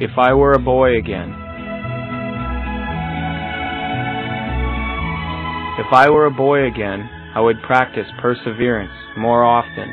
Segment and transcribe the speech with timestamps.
[0.00, 1.30] If I were a boy again.
[5.78, 9.88] If I were a boy again, I would practice perseverance more often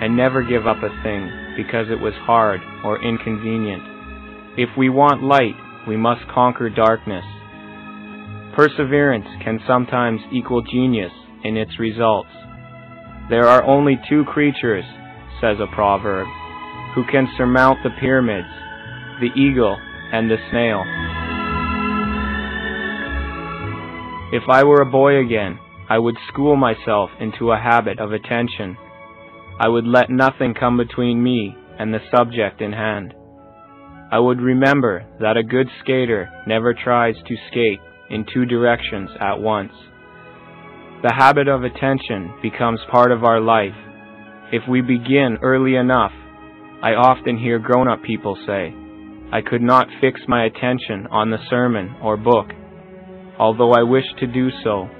[0.00, 3.82] and never give up a thing because it was hard or inconvenient.
[4.56, 5.56] If we want light,
[5.86, 7.24] we must conquer darkness.
[8.56, 11.12] Perseverance can sometimes equal genius
[11.44, 12.32] in its results.
[13.28, 14.84] There are only two creatures,
[15.42, 16.26] says a proverb,
[16.94, 18.48] who can surmount the pyramids,
[19.20, 19.78] the eagle
[20.12, 20.84] and the snail.
[24.32, 28.78] If I were a boy again, I would school myself into a habit of attention.
[29.60, 33.14] I would let nothing come between me and the subject in hand.
[34.10, 39.40] I would remember that a good skater never tries to skate in two directions at
[39.40, 39.72] once.
[41.02, 43.74] The habit of attention becomes part of our life.
[44.52, 46.12] If we begin early enough,
[46.82, 48.74] I often hear grown up people say,
[49.32, 52.48] I could not fix my attention on the sermon or book,
[53.38, 54.90] although I wished to do so,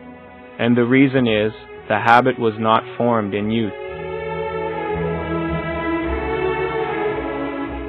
[0.58, 1.52] and the reason is
[1.86, 3.74] the habit was not formed in youth.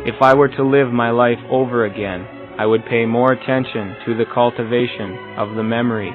[0.06, 2.28] If I were to live my life over again,
[2.60, 6.12] I would pay more attention to the cultivation of the memory.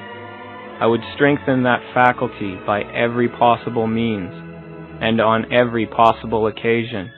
[0.79, 4.31] I would strengthen that faculty by every possible means
[5.01, 7.11] and on every possible occasion.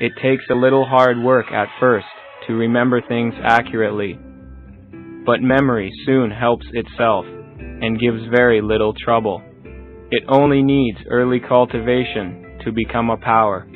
[0.00, 2.06] It takes a little hard work at first
[2.46, 4.18] to remember things accurately,
[5.24, 9.42] but memory soon helps itself and gives very little trouble.
[10.10, 13.66] It only needs early cultivation to become a power.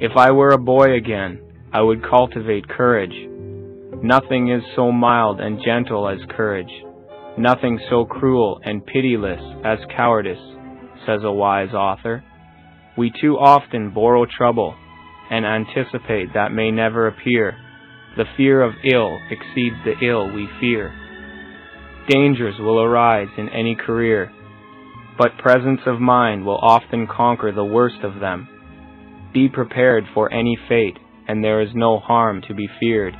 [0.00, 1.40] If I were a boy again,
[1.72, 3.14] I would cultivate courage.
[4.02, 6.70] Nothing is so mild and gentle as courage.
[7.36, 10.38] Nothing so cruel and pitiless as cowardice,
[11.06, 12.24] says a wise author.
[12.96, 14.74] We too often borrow trouble
[15.30, 17.56] and anticipate that may never appear.
[18.16, 20.92] The fear of ill exceeds the ill we fear.
[22.08, 24.32] Dangers will arise in any career,
[25.18, 28.48] but presence of mind will often conquer the worst of them.
[29.34, 30.98] Be prepared for any fate,
[31.28, 33.14] and there is no harm to be feared.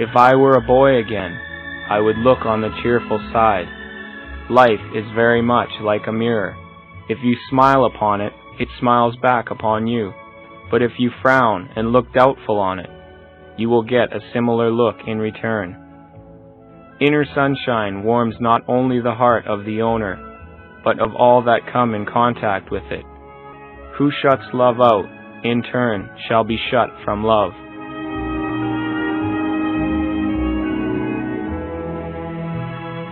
[0.00, 1.38] If I were a boy again,
[1.88, 3.66] I would look on the cheerful side.
[4.50, 6.56] Life is very much like a mirror.
[7.08, 10.12] If you smile upon it, it smiles back upon you.
[10.70, 12.90] But if you frown and look doubtful on it,
[13.58, 15.76] you will get a similar look in return.
[17.00, 20.18] Inner sunshine warms not only the heart of the owner,
[20.84, 23.04] but of all that come in contact with it.
[23.98, 25.04] Who shuts love out,
[25.44, 27.52] in turn, shall be shut from love.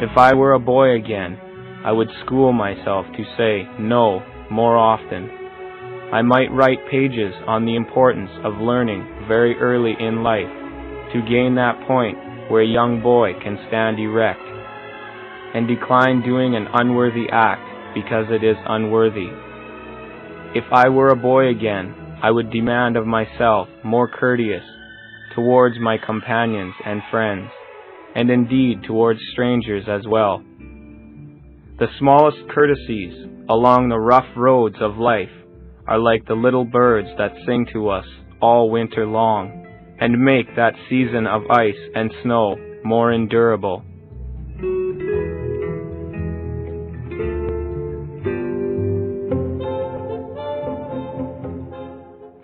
[0.02, 1.38] If I were a boy again,
[1.84, 4.20] I would school myself to say no
[4.50, 5.30] more often.
[6.12, 10.50] I might write pages on the importance of learning very early in life
[11.12, 12.18] to gain that point
[12.50, 14.42] where a young boy can stand erect
[15.54, 17.62] and decline doing an unworthy act
[17.94, 19.30] because it is unworthy.
[20.58, 24.64] If I were a boy again, I would demand of myself more courteous
[25.36, 27.52] towards my companions and friends
[28.14, 30.42] and indeed towards strangers as well.
[31.78, 35.30] The smallest courtesies along the rough roads of life
[35.86, 38.06] are like the little birds that sing to us
[38.40, 39.66] all winter long
[40.00, 43.82] and make that season of ice and snow more endurable.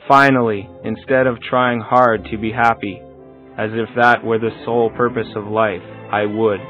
[0.08, 3.02] Finally, instead of trying hard to be happy,
[3.58, 5.82] as if that were the sole purpose of life,
[6.12, 6.60] I would.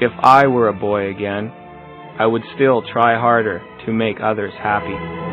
[0.00, 1.50] If I were a boy again,
[2.18, 5.23] I would still try harder to make others happy.